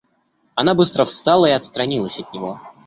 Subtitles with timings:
[0.55, 2.59] Она быстро встала и отстранилась от него.